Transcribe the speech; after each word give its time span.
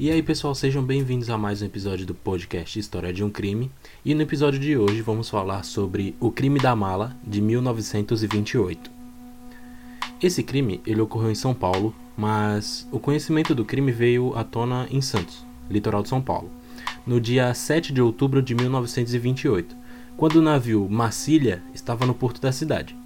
E 0.00 0.12
aí, 0.12 0.22
pessoal, 0.22 0.54
sejam 0.54 0.80
bem-vindos 0.80 1.28
a 1.28 1.36
mais 1.36 1.60
um 1.60 1.66
episódio 1.66 2.06
do 2.06 2.14
podcast 2.14 2.78
História 2.78 3.12
de 3.12 3.24
um 3.24 3.28
Crime. 3.28 3.68
E 4.04 4.14
no 4.14 4.22
episódio 4.22 4.60
de 4.60 4.76
hoje 4.76 5.02
vamos 5.02 5.28
falar 5.28 5.64
sobre 5.64 6.14
o 6.20 6.30
crime 6.30 6.60
da 6.60 6.76
mala 6.76 7.16
de 7.26 7.40
1928. 7.40 8.88
Esse 10.22 10.44
crime 10.44 10.80
ele 10.86 11.00
ocorreu 11.00 11.32
em 11.32 11.34
São 11.34 11.52
Paulo, 11.52 11.92
mas 12.16 12.86
o 12.92 13.00
conhecimento 13.00 13.56
do 13.56 13.64
crime 13.64 13.90
veio 13.90 14.32
à 14.36 14.44
tona 14.44 14.86
em 14.88 15.00
Santos, 15.00 15.44
litoral 15.68 16.04
de 16.04 16.10
São 16.10 16.22
Paulo, 16.22 16.48
no 17.04 17.20
dia 17.20 17.52
7 17.52 17.92
de 17.92 18.00
outubro 18.00 18.40
de 18.40 18.54
1928, 18.54 19.76
quando 20.16 20.36
o 20.36 20.42
navio 20.42 20.88
Marcília 20.88 21.60
estava 21.74 22.06
no 22.06 22.14
porto 22.14 22.40
da 22.40 22.52
cidade 22.52 22.96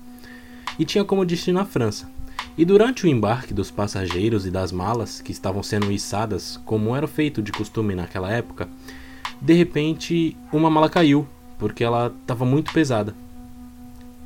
e 0.79 0.85
tinha 0.85 1.07
como 1.07 1.25
destino 1.25 1.59
a 1.59 1.65
França. 1.65 2.11
E 2.57 2.67
durante 2.67 3.07
o 3.07 3.09
embarque 3.09 3.55
dos 3.55 3.71
passageiros 3.71 4.45
e 4.45 4.51
das 4.51 4.71
malas 4.71 5.23
que 5.23 5.33
estavam 5.33 5.63
sendo 5.63 5.91
içadas, 5.91 6.61
como 6.67 6.95
era 6.95 7.07
feito 7.07 7.41
de 7.41 7.51
costume 7.51 7.95
naquela 7.95 8.31
época, 8.31 8.69
de 9.41 9.55
repente 9.55 10.37
uma 10.53 10.69
mala 10.69 10.91
caiu, 10.91 11.27
porque 11.59 11.83
ela 11.83 12.13
estava 12.21 12.45
muito 12.45 12.71
pesada. 12.71 13.15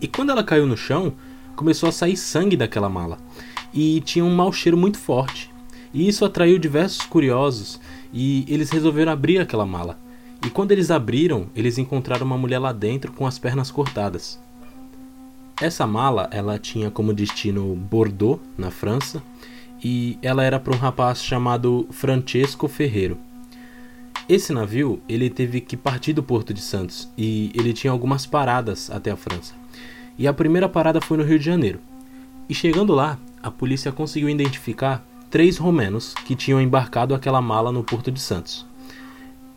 E 0.00 0.08
quando 0.08 0.30
ela 0.30 0.42
caiu 0.42 0.66
no 0.66 0.76
chão, 0.76 1.12
começou 1.54 1.88
a 1.88 1.92
sair 1.92 2.16
sangue 2.16 2.56
daquela 2.56 2.88
mala, 2.88 3.18
e 3.72 4.00
tinha 4.00 4.24
um 4.24 4.34
mau 4.34 4.52
cheiro 4.52 4.76
muito 4.76 4.98
forte. 4.98 5.50
E 5.94 6.08
isso 6.08 6.24
atraiu 6.24 6.58
diversos 6.58 7.02
curiosos, 7.02 7.80
e 8.12 8.44
eles 8.48 8.70
resolveram 8.70 9.12
abrir 9.12 9.38
aquela 9.38 9.64
mala. 9.64 9.98
E 10.44 10.50
quando 10.50 10.72
eles 10.72 10.90
abriram, 10.90 11.46
eles 11.54 11.78
encontraram 11.78 12.26
uma 12.26 12.36
mulher 12.36 12.58
lá 12.58 12.72
dentro 12.72 13.12
com 13.12 13.24
as 13.24 13.38
pernas 13.38 13.70
cortadas. 13.70 14.38
Essa 15.60 15.86
mala, 15.86 16.28
ela 16.32 16.58
tinha 16.58 16.90
como 16.90 17.14
destino 17.14 17.74
Bordeaux, 17.74 18.38
na 18.58 18.70
França, 18.70 19.22
e 19.82 20.18
ela 20.20 20.44
era 20.44 20.60
para 20.60 20.74
um 20.74 20.78
rapaz 20.78 21.24
chamado 21.24 21.86
Francesco 21.90 22.68
Ferreiro. 22.68 23.16
Esse 24.28 24.52
navio, 24.52 25.00
ele 25.08 25.30
teve 25.30 25.62
que 25.62 25.74
partir 25.74 26.12
do 26.12 26.22
Porto 26.22 26.52
de 26.52 26.60
Santos 26.60 27.08
e 27.16 27.50
ele 27.54 27.72
tinha 27.72 27.90
algumas 27.90 28.26
paradas 28.26 28.90
até 28.90 29.10
a 29.10 29.16
França. 29.16 29.54
E 30.18 30.28
a 30.28 30.32
primeira 30.32 30.68
parada 30.68 31.00
foi 31.00 31.16
no 31.16 31.24
Rio 31.24 31.38
de 31.38 31.44
Janeiro. 31.44 31.80
E 32.48 32.54
chegando 32.54 32.92
lá, 32.92 33.18
a 33.42 33.50
polícia 33.50 33.90
conseguiu 33.90 34.28
identificar 34.28 35.06
três 35.30 35.56
romenos 35.56 36.12
que 36.26 36.34
tinham 36.34 36.60
embarcado 36.60 37.14
aquela 37.14 37.40
mala 37.40 37.72
no 37.72 37.82
Porto 37.82 38.10
de 38.10 38.20
Santos. 38.20 38.66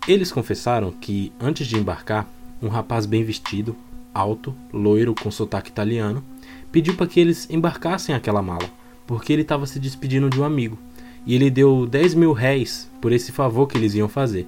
Eles 0.08 0.31
confessaram 0.31 0.91
que, 0.91 1.34
antes 1.41 1.67
de 1.67 1.78
embarcar, 1.78 2.25
um 2.61 2.67
rapaz 2.67 3.06
bem 3.06 3.23
vestido, 3.23 3.75
alto, 4.20 4.53
loiro 4.73 5.16
com 5.16 5.31
sotaque 5.31 5.70
italiano, 5.70 6.23
pediu 6.72 6.95
para 6.95 7.08
que 7.08 7.20
eles 7.20 7.50
embarcassem 7.50 8.14
aquela 8.14 8.42
mala, 8.42 8.70
porque 9.08 9.31
ele 9.31 9.42
estava 9.42 9.66
se 9.66 9.80
despedindo 9.80 10.30
de 10.30 10.39
um 10.39 10.44
amigo, 10.44 10.78
e 11.25 11.34
ele 11.34 11.50
deu 11.50 11.86
10 11.86 12.14
mil 12.16 12.34
réis 12.34 12.90
por 13.02 13.12
esse 13.12 13.31
favor 13.31 13.67
que 13.67 13.78
eles 13.78 13.95
iam 13.95 14.09
fazer. 14.09 14.47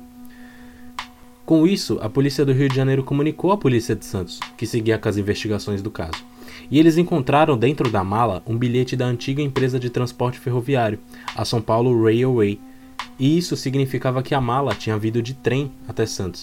Com 1.46 1.66
isso, 1.68 1.98
a 2.02 2.10
polícia 2.10 2.46
do 2.46 2.54
Rio 2.54 2.70
de 2.70 2.76
Janeiro 2.76 3.04
comunicou 3.04 3.52
à 3.52 3.58
polícia 3.58 3.96
de 3.96 4.06
Santos, 4.06 4.40
que 4.58 4.66
seguia 4.66 4.98
com 4.98 5.10
as 5.10 5.18
investigações 5.18 5.82
do 5.82 5.90
caso. 5.90 6.24
E 6.70 6.80
eles 6.80 6.98
encontraram 6.98 7.58
dentro 7.58 7.90
da 7.90 8.04
mala 8.04 8.42
um 8.48 8.58
bilhete 8.58 8.96
da 8.96 9.06
antiga 9.06 9.42
empresa 9.42 9.80
de 9.80 9.90
transporte 9.90 10.40
ferroviário, 10.40 11.00
a 11.36 11.44
São 11.44 11.62
Paulo 11.62 12.04
Railway, 12.04 12.60
e 13.20 13.38
isso 13.38 13.56
significava 13.58 14.24
que 14.24 14.34
a 14.34 14.42
mala 14.42 14.74
tinha 14.74 14.98
vindo 14.98 15.22
de 15.22 15.34
trem 15.34 15.72
até 15.88 16.06
Santos. 16.06 16.42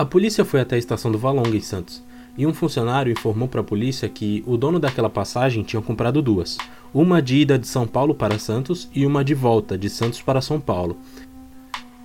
A 0.00 0.04
polícia 0.06 0.46
foi 0.46 0.62
até 0.62 0.76
a 0.76 0.78
estação 0.78 1.12
do 1.12 1.18
Valonga 1.18 1.54
em 1.54 1.60
Santos, 1.60 2.02
e 2.34 2.46
um 2.46 2.54
funcionário 2.54 3.12
informou 3.12 3.46
para 3.46 3.60
a 3.60 3.62
polícia 3.62 4.08
que 4.08 4.42
o 4.46 4.56
dono 4.56 4.80
daquela 4.80 5.10
passagem 5.10 5.62
tinha 5.62 5.82
comprado 5.82 6.22
duas, 6.22 6.56
uma 6.94 7.20
de 7.20 7.36
ida 7.36 7.58
de 7.58 7.68
São 7.68 7.86
Paulo 7.86 8.14
para 8.14 8.38
Santos 8.38 8.88
e 8.94 9.04
uma 9.04 9.22
de 9.22 9.34
volta 9.34 9.76
de 9.76 9.90
Santos 9.90 10.22
para 10.22 10.40
São 10.40 10.58
Paulo. 10.58 10.96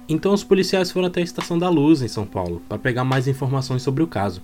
Então 0.09 0.33
os 0.33 0.43
policiais 0.43 0.91
foram 0.91 1.07
até 1.07 1.21
a 1.21 1.23
Estação 1.23 1.57
da 1.57 1.69
Luz 1.69 2.01
em 2.01 2.09
São 2.09 2.25
Paulo 2.25 2.61
para 2.67 2.77
pegar 2.77 3.05
mais 3.05 3.29
informações 3.29 3.81
sobre 3.81 4.03
o 4.03 4.07
caso. 4.07 4.41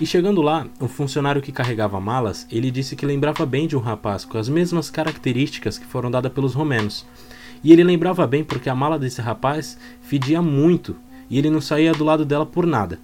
E 0.00 0.06
chegando 0.06 0.40
lá, 0.40 0.66
o 0.80 0.88
funcionário 0.88 1.42
que 1.42 1.52
carregava 1.52 2.00
malas, 2.00 2.46
ele 2.50 2.70
disse 2.70 2.96
que 2.96 3.04
lembrava 3.04 3.44
bem 3.44 3.66
de 3.66 3.76
um 3.76 3.80
rapaz 3.80 4.24
com 4.24 4.38
as 4.38 4.48
mesmas 4.48 4.88
características 4.88 5.76
que 5.76 5.84
foram 5.84 6.10
dadas 6.10 6.32
pelos 6.32 6.54
romenos. 6.54 7.04
E 7.62 7.70
ele 7.70 7.84
lembrava 7.84 8.26
bem 8.26 8.42
porque 8.42 8.70
a 8.70 8.74
mala 8.74 8.98
desse 8.98 9.20
rapaz 9.20 9.76
fedia 10.00 10.40
muito 10.40 10.96
e 11.28 11.38
ele 11.38 11.50
não 11.50 11.60
saía 11.60 11.92
do 11.92 12.04
lado 12.04 12.24
dela 12.24 12.46
por 12.46 12.66
nada. 12.66 12.98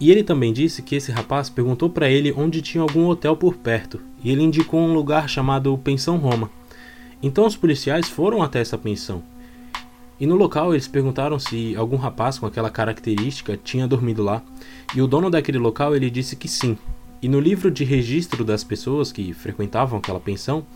E 0.00 0.10
ele 0.10 0.22
também 0.22 0.52
disse 0.52 0.82
que 0.82 0.96
esse 0.96 1.12
rapaz 1.12 1.48
perguntou 1.48 1.88
para 1.88 2.10
ele 2.10 2.32
onde 2.36 2.60
tinha 2.60 2.82
algum 2.82 3.06
hotel 3.06 3.36
por 3.36 3.54
perto, 3.54 4.00
e 4.22 4.30
ele 4.30 4.42
indicou 4.42 4.80
um 4.80 4.92
lugar 4.92 5.28
chamado 5.28 5.78
Pensão 5.78 6.16
Roma. 6.16 6.50
Então 7.22 7.46
os 7.46 7.56
policiais 7.56 8.08
foram 8.08 8.42
até 8.42 8.60
essa 8.60 8.76
pensão. 8.76 9.22
E 10.18 10.26
no 10.26 10.36
local 10.36 10.72
eles 10.72 10.86
perguntaram 10.86 11.38
se 11.38 11.74
algum 11.76 11.96
rapaz 11.96 12.38
com 12.38 12.46
aquela 12.46 12.70
característica 12.70 13.56
tinha 13.56 13.86
dormido 13.86 14.22
lá, 14.22 14.42
e 14.94 15.00
o 15.00 15.06
dono 15.06 15.30
daquele 15.30 15.58
local 15.58 15.94
ele 15.94 16.10
disse 16.10 16.36
que 16.36 16.48
sim. 16.48 16.76
E 17.22 17.28
no 17.28 17.40
livro 17.40 17.70
de 17.70 17.84
registro 17.84 18.44
das 18.44 18.62
pessoas 18.62 19.10
que 19.10 19.32
frequentavam 19.32 19.98
aquela 19.98 20.20
pensão, 20.20 20.66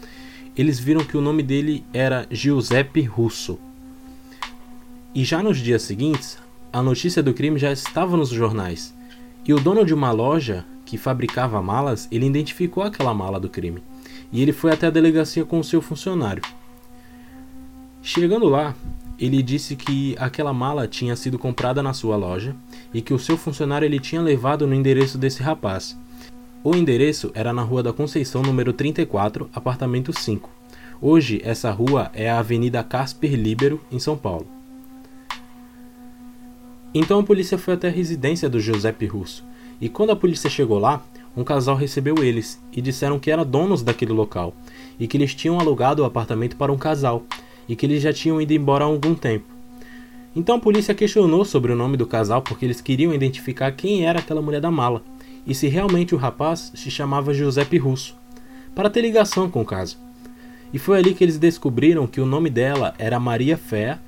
eles 0.57 0.79
viram 0.81 1.05
que 1.05 1.17
o 1.17 1.21
nome 1.21 1.43
dele 1.43 1.85
era 1.93 2.27
Giuseppe 2.31 3.03
Russo. 3.03 3.59
E 5.15 5.25
já 5.25 5.43
nos 5.43 5.59
dias 5.59 5.83
seguintes, 5.83 6.39
a 6.73 6.83
notícia 6.83 7.23
do 7.23 7.33
crime 7.33 7.59
já 7.59 7.73
estava 7.73 8.17
nos 8.17 8.29
jornais. 8.29 8.95
E 9.47 9.55
o 9.55 9.61
dono 9.61 9.85
de 9.85 9.95
uma 9.95 10.11
loja 10.11 10.67
que 10.85 10.99
fabricava 10.99 11.63
malas, 11.63 12.07
ele 12.13 12.27
identificou 12.27 12.83
aquela 12.83 13.15
mala 13.15 13.41
do 13.41 13.49
crime. 13.49 13.83
E 14.31 14.43
ele 14.43 14.53
foi 14.53 14.71
até 14.71 14.87
a 14.87 14.91
delegacia 14.91 15.45
com 15.45 15.59
o 15.59 15.65
seu 15.65 15.81
funcionário. 15.81 16.43
Chegando 18.03 18.47
lá, 18.47 18.75
ele 19.19 19.43
disse 19.43 19.75
que 19.75 20.15
aquela 20.19 20.53
mala 20.53 20.87
tinha 20.87 21.17
sido 21.17 21.39
comprada 21.39 21.83
na 21.83 21.93
sua 21.95 22.17
loja 22.17 22.55
e 22.93 23.01
que 23.01 23.15
o 23.15 23.19
seu 23.19 23.37
funcionário 23.37 23.87
ele 23.87 23.99
tinha 23.99 24.21
levado 24.21 24.67
no 24.67 24.75
endereço 24.75 25.17
desse 25.17 25.43
rapaz. 25.43 25.99
O 26.63 26.75
endereço 26.75 27.31
era 27.35 27.53
na 27.53 27.63
Rua 27.63 27.83
da 27.83 27.93
Conceição, 27.93 28.43
número 28.43 28.73
34, 28.73 29.49
apartamento 29.55 30.13
5. 30.13 30.51
Hoje, 31.01 31.41
essa 31.45 31.71
rua 31.71 32.11
é 32.13 32.29
a 32.29 32.39
Avenida 32.39 32.83
Casper 32.83 33.35
Libero, 33.35 33.81
em 33.91 33.99
São 33.99 34.17
Paulo. 34.17 34.58
Então 37.01 37.21
a 37.21 37.23
polícia 37.23 37.57
foi 37.57 37.75
até 37.75 37.87
a 37.87 37.93
residência 37.93 38.49
do 38.49 38.59
Giuseppe 38.59 39.07
Russo, 39.07 39.45
e 39.81 39.89
quando 39.89 40.11
a 40.11 40.17
polícia 40.17 40.51
chegou 40.51 40.81
lá, 40.81 41.01
um 41.37 41.45
casal 41.45 41.77
recebeu 41.77 42.25
eles 42.25 42.61
e 42.73 42.83
disseram 42.83 43.21
que 43.21 43.31
eram 43.31 43.47
donos 43.47 43.85
daquele 43.85 44.13
local 44.13 44.53
e 44.99 45.07
que 45.07 45.17
eles 45.17 45.33
tinham 45.33 45.61
alugado 45.61 46.03
o 46.03 46.05
apartamento 46.05 46.57
para 46.57 46.73
um 46.73 46.77
casal 46.77 47.23
e 47.69 47.77
que 47.77 47.87
eles 47.87 48.03
já 48.03 48.13
tinham 48.13 48.41
ido 48.41 48.53
embora 48.53 48.85
há 48.85 48.89
algum 48.89 49.15
tempo. 49.15 49.47
Então 50.35 50.57
a 50.57 50.59
polícia 50.59 50.93
questionou 50.93 51.45
sobre 51.45 51.71
o 51.71 51.77
nome 51.77 51.97
do 51.97 52.05
casal 52.05 52.43
porque 52.43 52.65
eles 52.65 52.81
queriam 52.81 53.15
identificar 53.15 53.71
quem 53.71 54.05
era 54.05 54.19
aquela 54.19 54.43
mulher 54.43 54.61
da 54.61 54.69
mala 54.73 55.01
e 55.47 55.55
se 55.55 55.69
realmente 55.69 56.17
o 56.17 56.19
rapaz 56.19 56.73
se 56.75 56.91
chamava 56.91 57.33
Giuseppe 57.33 57.79
Russo, 57.79 58.17
para 58.75 58.91
ter 58.91 59.03
ligação 59.03 59.49
com 59.49 59.61
o 59.61 59.65
caso. 59.65 59.97
E 60.73 60.81
foi 60.81 60.99
ali 60.99 61.15
que 61.15 61.23
eles 61.23 61.39
descobriram 61.39 62.09
que 62.09 62.21
o 62.21 62.27
nome 62.27 62.51
dela 62.51 62.93
era 62.99 63.21
Maria 63.21 63.57
Fé 63.57 64.01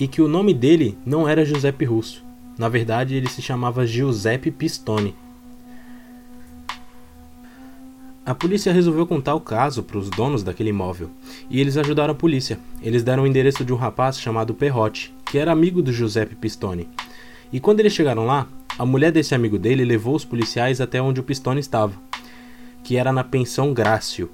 e 0.00 0.08
que 0.08 0.20
o 0.20 0.26
nome 0.26 0.52
dele 0.52 0.98
não 1.06 1.28
era 1.28 1.44
Giuseppe 1.44 1.84
Russo. 1.84 2.23
Na 2.56 2.68
verdade, 2.68 3.14
ele 3.14 3.28
se 3.28 3.42
chamava 3.42 3.86
Giuseppe 3.86 4.50
Pistone. 4.50 5.14
A 8.26 8.34
polícia 8.34 8.72
resolveu 8.72 9.06
contar 9.06 9.34
o 9.34 9.40
caso 9.40 9.82
para 9.82 9.98
os 9.98 10.08
donos 10.08 10.42
daquele 10.42 10.70
imóvel 10.70 11.10
e 11.50 11.60
eles 11.60 11.76
ajudaram 11.76 12.12
a 12.12 12.16
polícia. 12.16 12.58
Eles 12.80 13.02
deram 13.02 13.24
o 13.24 13.26
endereço 13.26 13.64
de 13.64 13.72
um 13.72 13.76
rapaz 13.76 14.18
chamado 14.18 14.54
Perrotti, 14.54 15.12
que 15.26 15.36
era 15.36 15.52
amigo 15.52 15.82
do 15.82 15.92
Giuseppe 15.92 16.34
Pistone. 16.34 16.88
E 17.52 17.60
quando 17.60 17.80
eles 17.80 17.92
chegaram 17.92 18.24
lá, 18.24 18.48
a 18.78 18.86
mulher 18.86 19.12
desse 19.12 19.34
amigo 19.34 19.58
dele 19.58 19.84
levou 19.84 20.16
os 20.16 20.24
policiais 20.24 20.80
até 20.80 21.02
onde 21.02 21.20
o 21.20 21.22
Pistone 21.22 21.60
estava, 21.60 21.92
que 22.82 22.96
era 22.96 23.12
na 23.12 23.22
pensão 23.22 23.74
Grácio. 23.74 24.30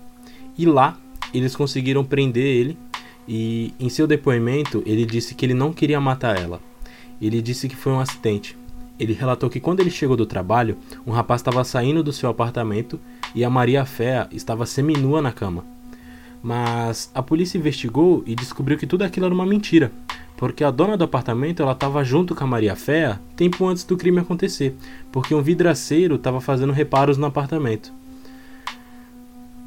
E 0.56 0.66
lá 0.66 0.96
eles 1.34 1.56
conseguiram 1.56 2.04
prender 2.04 2.46
ele 2.46 2.78
e 3.26 3.74
em 3.80 3.88
seu 3.88 4.06
depoimento 4.06 4.84
ele 4.86 5.04
disse 5.04 5.34
que 5.34 5.44
ele 5.44 5.54
não 5.54 5.72
queria 5.72 6.00
matar 6.00 6.38
ela. 6.38 6.60
Ele 7.20 7.42
disse 7.42 7.68
que 7.68 7.76
foi 7.76 7.92
um 7.92 8.00
acidente. 8.00 8.56
Ele 8.98 9.12
relatou 9.12 9.48
que 9.48 9.60
quando 9.60 9.80
ele 9.80 9.90
chegou 9.90 10.16
do 10.16 10.26
trabalho, 10.26 10.76
um 11.06 11.10
rapaz 11.10 11.40
estava 11.40 11.64
saindo 11.64 12.02
do 12.02 12.12
seu 12.12 12.28
apartamento 12.28 13.00
e 13.34 13.44
a 13.44 13.50
Maria 13.50 13.84
Fé 13.84 14.28
estava 14.30 14.66
seminua 14.66 15.22
na 15.22 15.32
cama. 15.32 15.64
Mas 16.42 17.10
a 17.14 17.22
polícia 17.22 17.58
investigou 17.58 18.22
e 18.26 18.34
descobriu 18.34 18.78
que 18.78 18.86
tudo 18.86 19.02
aquilo 19.02 19.26
era 19.26 19.34
uma 19.34 19.46
mentira, 19.46 19.92
porque 20.36 20.64
a 20.64 20.70
dona 20.70 20.96
do 20.96 21.04
apartamento 21.04 21.62
ela 21.62 21.72
estava 21.72 22.02
junto 22.02 22.34
com 22.34 22.44
a 22.44 22.46
Maria 22.46 22.74
Fé 22.74 23.18
tempo 23.36 23.66
antes 23.66 23.84
do 23.84 23.96
crime 23.96 24.20
acontecer, 24.20 24.74
porque 25.12 25.34
um 25.34 25.42
vidraceiro 25.42 26.16
estava 26.16 26.40
fazendo 26.40 26.72
reparos 26.72 27.18
no 27.18 27.26
apartamento. 27.26 27.92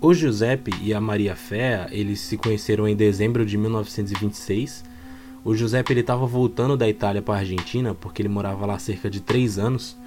O 0.01 0.13
Giuseppe 0.13 0.73
e 0.81 0.93
a 0.93 0.99
Maria 0.99 1.35
Fé, 1.35 1.87
eles 1.89 2.19
se 2.19 2.35
conheceram 2.35 2.87
em 2.87 2.95
dezembro 2.95 3.45
de 3.45 3.57
1926. 3.57 4.83
O 5.45 5.53
Giuseppe 5.53 5.93
estava 5.93 6.25
voltando 6.25 6.77
da 6.77 6.87
Itália 6.87 7.21
para 7.21 7.35
a 7.35 7.39
Argentina, 7.39 7.93
porque 7.93 8.21
ele 8.21 8.29
morava 8.29 8.65
lá 8.65 8.79
cerca 8.79 9.09
de 9.09 9.19
três 9.19 9.59
anos. 9.59 9.97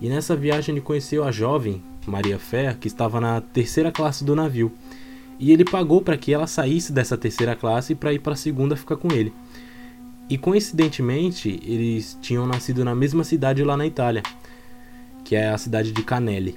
E 0.00 0.08
nessa 0.08 0.36
viagem 0.36 0.74
ele 0.74 0.80
conheceu 0.80 1.24
a 1.24 1.32
jovem 1.32 1.82
Maria 2.06 2.38
Fé, 2.38 2.76
que 2.78 2.86
estava 2.86 3.20
na 3.20 3.40
terceira 3.40 3.90
classe 3.90 4.24
do 4.24 4.36
navio. 4.36 4.72
e 5.36 5.50
ele 5.50 5.64
pagou 5.64 6.00
para 6.00 6.16
que 6.16 6.32
ela 6.32 6.46
saísse 6.46 6.92
dessa 6.92 7.18
terceira 7.18 7.56
classe 7.56 7.92
para 7.92 8.12
ir 8.12 8.20
para 8.20 8.34
a 8.34 8.36
segunda 8.36 8.76
ficar 8.76 8.96
com 8.96 9.12
ele. 9.12 9.32
E 10.28 10.38
coincidentemente, 10.38 11.60
eles 11.64 12.16
tinham 12.22 12.46
nascido 12.46 12.84
na 12.84 12.94
mesma 12.94 13.24
cidade 13.24 13.62
lá 13.64 13.76
na 13.76 13.84
Itália, 13.84 14.22
que 15.24 15.34
é 15.34 15.48
a 15.48 15.58
cidade 15.58 15.90
de 15.90 16.02
Canelli. 16.04 16.56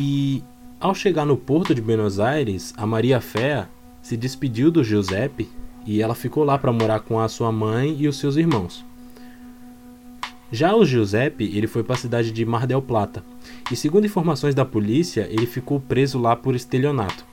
E 0.00 0.42
ao 0.80 0.94
chegar 0.94 1.26
no 1.26 1.36
porto 1.36 1.74
de 1.74 1.82
Buenos 1.82 2.18
Aires, 2.18 2.72
a 2.78 2.86
Maria 2.86 3.20
Fé 3.20 3.68
se 4.00 4.16
despediu 4.16 4.70
do 4.70 4.82
Giuseppe 4.82 5.46
e 5.86 6.02
ela 6.02 6.14
ficou 6.14 6.44
lá 6.44 6.58
para 6.58 6.72
morar 6.72 7.00
com 7.00 7.18
a 7.18 7.28
sua 7.28 7.50
mãe 7.50 7.96
e 7.98 8.08
os 8.08 8.18
seus 8.18 8.36
irmãos. 8.36 8.84
Já 10.52 10.74
o 10.74 10.84
Giuseppe, 10.84 11.44
ele 11.56 11.66
foi 11.66 11.84
para 11.84 11.94
a 11.94 11.98
cidade 11.98 12.32
de 12.32 12.44
Mar 12.44 12.66
del 12.66 12.82
Plata, 12.82 13.24
e 13.70 13.76
segundo 13.76 14.06
informações 14.06 14.54
da 14.54 14.64
polícia, 14.64 15.28
ele 15.30 15.46
ficou 15.46 15.80
preso 15.80 16.18
lá 16.18 16.34
por 16.34 16.56
estelionato. 16.56 17.24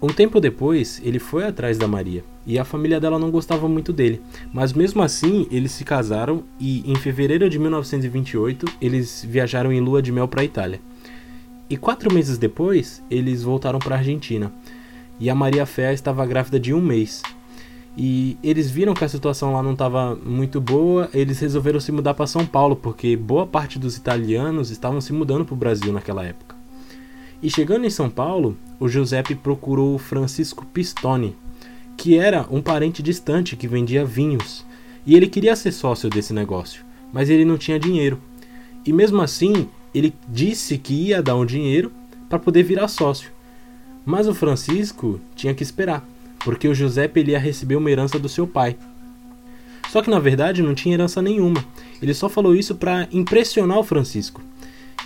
Um 0.00 0.08
tempo 0.08 0.40
depois, 0.40 1.00
ele 1.04 1.18
foi 1.18 1.44
atrás 1.44 1.76
da 1.76 1.88
Maria 1.88 2.22
e 2.46 2.56
a 2.56 2.64
família 2.64 3.00
dela 3.00 3.18
não 3.18 3.32
gostava 3.32 3.68
muito 3.68 3.92
dele, 3.92 4.22
mas 4.52 4.72
mesmo 4.72 5.02
assim 5.02 5.48
eles 5.50 5.72
se 5.72 5.84
casaram 5.84 6.44
e 6.58 6.88
em 6.88 6.94
fevereiro 6.94 7.50
de 7.50 7.58
1928 7.58 8.64
eles 8.80 9.26
viajaram 9.28 9.72
em 9.72 9.80
lua 9.80 10.00
de 10.00 10.12
mel 10.12 10.28
para 10.28 10.42
a 10.42 10.44
Itália. 10.44 10.80
E 11.68 11.76
quatro 11.76 12.14
meses 12.14 12.38
depois 12.38 13.02
eles 13.10 13.42
voltaram 13.42 13.80
para 13.80 13.96
a 13.96 13.98
Argentina 13.98 14.52
e 15.20 15.28
a 15.28 15.34
Maria 15.34 15.66
Fé 15.66 15.92
estava 15.92 16.24
grávida 16.26 16.58
de 16.58 16.72
um 16.72 16.80
mês. 16.80 17.22
E 17.96 18.36
eles 18.42 18.70
viram 18.70 18.94
que 18.94 19.04
a 19.04 19.08
situação 19.08 19.52
lá 19.52 19.62
não 19.62 19.72
estava 19.72 20.14
muito 20.14 20.60
boa, 20.60 21.10
eles 21.12 21.40
resolveram 21.40 21.80
se 21.80 21.90
mudar 21.90 22.14
para 22.14 22.26
São 22.26 22.46
Paulo 22.46 22.76
porque 22.76 23.16
boa 23.16 23.46
parte 23.46 23.78
dos 23.78 23.96
italianos 23.96 24.70
estavam 24.70 25.00
se 25.00 25.12
mudando 25.12 25.44
para 25.44 25.54
o 25.54 25.56
Brasil 25.56 25.92
naquela 25.92 26.24
época. 26.24 26.54
E 27.42 27.50
chegando 27.50 27.86
em 27.86 27.90
São 27.90 28.08
Paulo, 28.08 28.56
o 28.78 28.88
Giuseppe 28.88 29.34
procurou 29.34 29.98
Francisco 29.98 30.64
Pistone, 30.66 31.36
que 31.96 32.16
era 32.16 32.46
um 32.50 32.60
parente 32.60 33.02
distante 33.02 33.56
que 33.56 33.66
vendia 33.66 34.04
vinhos, 34.04 34.64
e 35.04 35.16
ele 35.16 35.26
queria 35.26 35.56
ser 35.56 35.72
sócio 35.72 36.08
desse 36.08 36.32
negócio, 36.32 36.84
mas 37.12 37.28
ele 37.28 37.44
não 37.44 37.58
tinha 37.58 37.80
dinheiro. 37.80 38.20
E 38.86 38.92
mesmo 38.92 39.20
assim, 39.20 39.68
ele 39.92 40.14
disse 40.28 40.78
que 40.78 40.94
ia 40.94 41.22
dar 41.22 41.34
um 41.34 41.46
dinheiro 41.46 41.92
para 42.28 42.38
poder 42.38 42.62
virar 42.62 42.86
sócio. 42.88 43.30
Mas 44.08 44.26
o 44.26 44.34
Francisco 44.34 45.20
tinha 45.36 45.52
que 45.52 45.62
esperar, 45.62 46.02
porque 46.38 46.66
o 46.66 46.74
Giuseppe 46.74 47.20
ia 47.20 47.38
receber 47.38 47.76
uma 47.76 47.90
herança 47.90 48.18
do 48.18 48.26
seu 48.26 48.46
pai. 48.46 48.74
Só 49.90 50.00
que 50.00 50.08
na 50.08 50.18
verdade 50.18 50.62
não 50.62 50.74
tinha 50.74 50.94
herança 50.94 51.20
nenhuma. 51.20 51.62
Ele 52.00 52.14
só 52.14 52.26
falou 52.26 52.56
isso 52.56 52.74
para 52.74 53.06
impressionar 53.12 53.78
o 53.78 53.84
Francisco. 53.84 54.40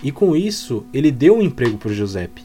E 0.01 0.09
com 0.09 0.37
isso, 0.37 0.85
ele 0.93 1.11
deu 1.11 1.35
um 1.35 1.41
emprego 1.41 1.77
para 1.77 1.89
o 1.89 1.93
Giuseppe. 1.93 2.43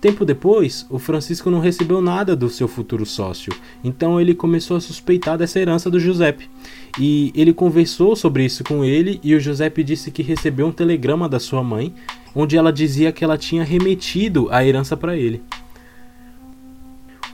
Tempo 0.00 0.24
depois, 0.24 0.86
o 0.88 1.00
Francisco 1.00 1.50
não 1.50 1.58
recebeu 1.58 2.00
nada 2.00 2.36
do 2.36 2.48
seu 2.48 2.68
futuro 2.68 3.04
sócio, 3.04 3.52
então 3.82 4.20
ele 4.20 4.32
começou 4.32 4.76
a 4.76 4.80
suspeitar 4.80 5.36
dessa 5.36 5.58
herança 5.58 5.90
do 5.90 5.98
Giuseppe. 5.98 6.48
E 7.00 7.32
ele 7.34 7.52
conversou 7.52 8.14
sobre 8.14 8.44
isso 8.44 8.62
com 8.62 8.84
ele 8.84 9.18
e 9.24 9.34
o 9.34 9.40
Giuseppe 9.40 9.82
disse 9.82 10.12
que 10.12 10.22
recebeu 10.22 10.68
um 10.68 10.72
telegrama 10.72 11.28
da 11.28 11.40
sua 11.40 11.64
mãe, 11.64 11.92
onde 12.32 12.56
ela 12.56 12.72
dizia 12.72 13.10
que 13.10 13.24
ela 13.24 13.36
tinha 13.36 13.64
remetido 13.64 14.46
a 14.52 14.64
herança 14.64 14.96
para 14.96 15.16
ele. 15.16 15.42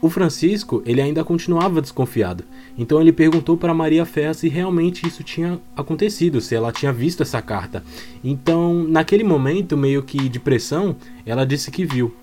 O 0.03 0.09
Francisco, 0.09 0.83
ele 0.87 1.01
ainda 1.01 1.23
continuava 1.23 1.83
desconfiado. 1.83 2.43
Então 2.77 3.01
ele 3.01 3.13
perguntou 3.13 3.57
para 3.57 3.75
Maria 3.75 4.07
Fé 4.07 4.33
se 4.33 4.49
realmente 4.49 5.07
isso 5.07 5.23
tinha 5.23 5.61
acontecido, 5.77 6.41
se 6.41 6.55
ela 6.55 6.73
tinha 6.73 6.93
visto 6.93 7.23
essa 7.23 7.43
carta. 7.43 7.85
Então, 8.25 8.83
naquele 8.85 9.23
momento, 9.23 9.77
meio 9.77 10.03
que 10.03 10.29
de 10.29 10.41
pressão, 10.41 10.97
ela 11.27 11.45
disse 11.45 11.71
que 11.71 11.85
viu. 11.85 12.15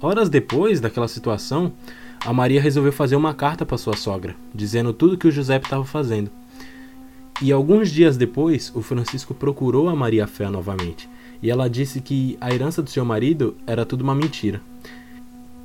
Horas 0.00 0.30
depois 0.30 0.80
daquela 0.80 1.08
situação, 1.08 1.72
a 2.24 2.32
Maria 2.32 2.60
resolveu 2.60 2.92
fazer 2.92 3.16
uma 3.16 3.34
carta 3.34 3.66
para 3.66 3.76
sua 3.76 3.94
sogra, 3.94 4.34
dizendo 4.54 4.92
tudo 4.92 5.18
que 5.18 5.28
o 5.28 5.30
Giuseppe 5.30 5.66
estava 5.66 5.84
fazendo. 5.84 6.30
E 7.42 7.52
alguns 7.52 7.90
dias 7.90 8.16
depois, 8.16 8.72
o 8.74 8.80
Francisco 8.80 9.34
procurou 9.34 9.88
a 9.88 9.94
Maria 9.94 10.26
Fé 10.26 10.48
novamente, 10.48 11.08
e 11.42 11.50
ela 11.50 11.68
disse 11.68 12.00
que 12.00 12.36
a 12.40 12.52
herança 12.52 12.82
do 12.82 12.90
seu 12.90 13.04
marido 13.04 13.56
era 13.66 13.84
tudo 13.84 14.02
uma 14.02 14.14
mentira. 14.14 14.60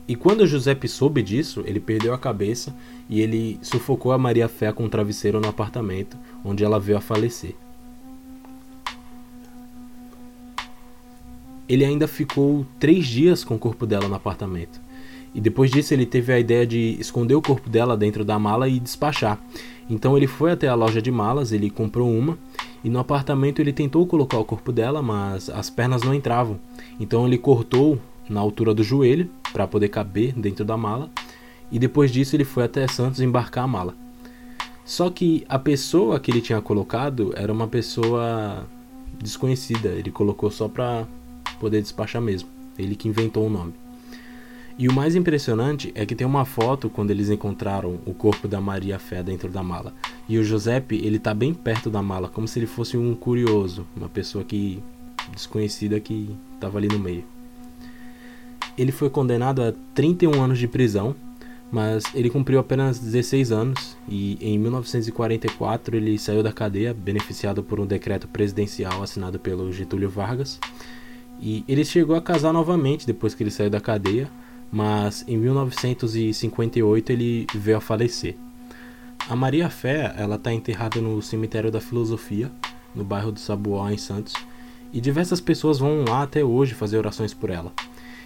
E 0.08 0.16
quando 0.16 0.46
Giuseppe 0.46 0.88
soube 0.88 1.22
disso, 1.22 1.64
ele 1.66 1.80
perdeu 1.80 2.14
a 2.14 2.18
cabeça 2.18 2.76
e 3.10 3.22
ele 3.22 3.58
sufocou 3.62 4.12
a 4.12 4.18
Maria 4.18 4.50
Fé 4.50 4.72
com 4.72 4.84
um 4.84 4.90
travesseiro 4.90 5.40
no 5.40 5.48
apartamento, 5.48 6.18
onde 6.44 6.64
ela 6.64 6.80
veio 6.80 6.98
a 6.98 7.02
falecer. 7.02 7.56
Ele 11.70 11.86
ainda 11.86 12.08
ficou 12.08 12.66
três 12.78 13.08
dias 13.08 13.44
com 13.46 13.56
o 13.56 13.60
corpo 13.60 13.86
dela 13.86 14.10
no 14.10 14.16
apartamento. 14.16 14.82
E 15.34 15.40
depois 15.40 15.72
disso 15.72 15.94
ele 15.94 16.06
teve 16.06 16.32
a 16.32 16.40
ideia 16.40 16.68
de 16.68 16.98
esconder 17.00 17.36
o 17.36 17.42
corpo 17.42 17.70
dela 17.70 17.98
dentro 17.98 18.26
da 18.26 18.38
mala 18.38 18.68
e 18.68 18.80
despachar. 18.80 19.40
Então 19.90 20.16
ele 20.16 20.28
foi 20.28 20.52
até 20.52 20.68
a 20.68 20.76
loja 20.76 21.02
de 21.02 21.12
malas, 21.12 21.52
ele 21.52 21.70
comprou 21.70 22.12
uma 22.12 22.38
e 22.84 22.90
no 22.90 23.00
apartamento 23.00 23.60
ele 23.60 23.74
tentou 23.74 24.06
colocar 24.06 24.38
o 24.38 24.46
corpo 24.46 24.72
dela, 24.72 25.02
mas 25.02 25.50
as 25.50 25.70
pernas 25.70 26.04
não 26.04 26.14
entravam. 26.14 26.60
Então 27.00 27.26
ele 27.26 27.38
cortou 27.38 28.00
na 28.30 28.40
altura 28.40 28.74
do 28.74 28.84
joelho 28.84 29.30
para 29.52 29.68
poder 29.68 29.90
caber 29.90 30.34
dentro 30.34 30.64
da 30.66 30.78
mala. 30.78 31.10
E 31.72 31.80
depois 31.80 32.12
disso 32.12 32.36
ele 32.36 32.44
foi 32.44 32.64
até 32.64 32.88
Santos 32.88 33.20
embarcar 33.20 33.64
a 33.64 33.68
mala. 33.68 33.96
Só 34.86 35.10
que 35.10 35.46
a 35.48 35.58
pessoa 35.58 36.20
que 36.20 36.30
ele 36.30 36.42
tinha 36.42 36.62
colocado 36.62 37.34
era 37.36 37.52
uma 37.52 37.68
pessoa 37.68 38.68
desconhecida. 39.22 39.90
Ele 39.90 40.12
colocou 40.12 40.52
só 40.52 40.68
para 40.68 41.08
poder 41.60 41.82
despachar 41.82 42.22
mesmo. 42.22 42.50
Ele 42.78 42.96
que 42.96 43.08
inventou 43.08 43.48
o 43.48 43.50
nome. 43.50 43.74
E 44.78 44.88
o 44.88 44.94
mais 44.94 45.16
impressionante 45.16 45.92
é 45.94 46.06
que 46.06 46.16
tem 46.16 46.26
uma 46.26 46.46
foto 46.46 46.90
quando 46.90 47.12
eles 47.12 47.30
encontraram 47.30 48.00
o 48.06 48.14
corpo 48.14 48.48
da 48.48 48.60
Maria 48.60 48.98
Fé 48.98 49.22
dentro 49.22 49.50
da 49.50 49.62
mala. 49.62 49.94
E 50.28 50.38
o 50.38 50.44
Giuseppe, 50.44 50.96
ele 50.96 51.20
tá 51.20 51.34
bem 51.34 51.54
perto 51.54 51.92
da 51.92 52.02
mala, 52.02 52.28
como 52.28 52.48
se 52.48 52.58
ele 52.58 52.66
fosse 52.66 52.98
um 52.98 53.14
curioso, 53.14 53.86
uma 53.96 54.10
pessoa 54.10 54.44
que 54.44 54.82
desconhecida 55.32 56.00
que 56.00 56.36
estava 56.56 56.80
ali 56.80 56.88
no 56.88 56.98
meio. 56.98 57.24
Ele 58.78 58.92
foi 58.92 59.10
condenado 59.10 59.62
a 59.62 59.74
31 59.94 60.42
anos 60.42 60.58
de 60.58 60.68
prisão, 60.68 61.16
mas 61.72 62.04
ele 62.14 62.30
cumpriu 62.30 62.60
apenas 62.60 63.00
16 63.00 63.52
anos 63.52 63.98
e 64.08 64.38
em 64.40 64.60
1944 64.60 65.96
ele 65.96 66.18
saiu 66.18 66.44
da 66.44 66.52
cadeia, 66.52 66.94
beneficiado 66.94 67.64
por 67.64 67.80
um 67.80 67.86
decreto 67.86 68.28
presidencial 68.28 69.02
assinado 69.02 69.40
pelo 69.40 69.72
Getúlio 69.72 70.10
Vargas. 70.10 70.60
E 71.42 71.64
ele 71.68 71.84
chegou 71.84 72.16
a 72.16 72.22
casar 72.22 72.54
novamente 72.54 73.08
depois 73.08 73.34
que 73.34 73.44
ele 73.44 73.52
saiu 73.52 73.70
da 73.70 73.82
cadeia, 73.82 74.30
mas 74.72 75.26
em 75.28 75.38
1958 75.38 77.12
ele 77.12 77.48
veio 77.56 77.78
a 77.78 77.82
falecer. 77.82 78.36
A 79.30 79.36
Maria 79.36 79.70
Fé, 79.70 80.14
ela 80.18 80.36
está 80.36 80.54
enterrada 80.54 81.00
no 81.00 81.22
cemitério 81.22 81.72
da 81.72 81.80
Filosofia, 81.80 82.52
no 82.94 83.04
bairro 83.04 83.32
do 83.32 83.40
Sabuó, 83.40 83.90
em 83.90 83.98
Santos, 83.98 84.34
e 84.92 85.02
diversas 85.02 85.42
pessoas 85.42 85.80
vão 85.80 86.06
lá 86.08 86.24
até 86.24 86.44
hoje 86.44 86.74
fazer 86.74 86.98
orações 86.98 87.34
por 87.34 87.50
ela. 87.50 87.72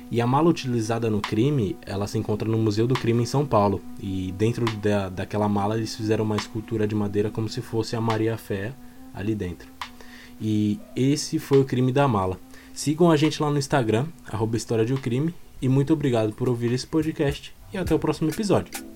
E 0.10 0.22
a 0.22 0.28
mala 0.28 0.50
utilizada 0.50 1.10
no 1.10 1.22
crime, 1.22 1.76
ela 1.86 2.08
se 2.08 2.18
encontra 2.18 2.48
no 2.48 2.58
Museu 2.58 2.88
do 2.88 2.94
Crime 2.94 3.24
em 3.24 3.26
São 3.26 3.46
Paulo. 3.46 3.82
E 4.02 4.34
dentro 4.38 4.66
da, 4.78 5.10
daquela 5.10 5.50
mala 5.50 5.76
eles 5.76 5.96
fizeram 5.96 6.24
uma 6.24 6.38
escultura 6.38 6.88
de 6.88 6.96
madeira 6.96 7.30
como 7.30 7.50
se 7.50 7.62
fosse 7.62 7.96
a 7.96 8.02
Maria 8.02 8.38
Fé 8.38 8.74
ali 9.14 9.36
dentro. 9.36 9.68
E 10.40 10.80
esse 10.96 11.40
foi 11.40 11.60
o 11.60 11.66
crime 11.66 11.92
da 11.92 12.08
mala. 12.08 12.40
Sigam 12.74 13.10
a 13.10 13.18
gente 13.18 13.42
lá 13.42 13.50
no 13.50 13.58
Instagram, 13.58 14.06
arroba 14.28 14.56
História 14.56 14.86
de 14.86 14.94
um 14.94 14.98
Crime. 14.98 15.34
E 15.62 15.68
muito 15.68 15.92
obrigado 15.92 16.32
por 16.34 16.48
ouvir 16.48 16.72
esse 16.72 16.86
podcast. 16.86 17.54
E 17.74 17.78
até 17.78 17.94
o 17.94 18.00
próximo 18.00 18.30
episódio. 18.30 18.87